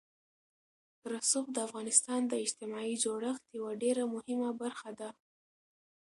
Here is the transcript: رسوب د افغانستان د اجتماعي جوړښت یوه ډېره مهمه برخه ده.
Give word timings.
رسوب 1.13 1.45
د 1.53 1.57
افغانستان 1.67 2.21
د 2.27 2.33
اجتماعي 2.45 2.95
جوړښت 3.03 3.43
یوه 3.57 3.71
ډېره 3.83 4.03
مهمه 4.15 4.49
برخه 4.61 4.89
ده. 4.99 5.09